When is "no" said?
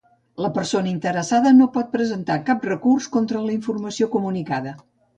1.59-1.69